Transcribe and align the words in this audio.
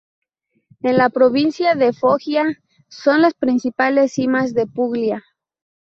En 0.79 0.97
la 0.97 1.09
provincia 1.11 1.75
de 1.75 1.93
Foggia 1.93 2.57
son 2.89 3.21
las 3.21 3.35
principales 3.35 4.11
cimas 4.13 4.55
de 4.55 4.65
Puglia. 4.65 5.23